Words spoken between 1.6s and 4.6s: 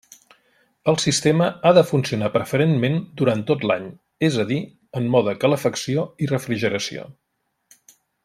ha de funcionar preferentment durant tot l'any, és a dir,